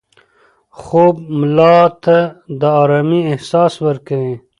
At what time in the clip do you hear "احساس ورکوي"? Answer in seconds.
3.33-4.35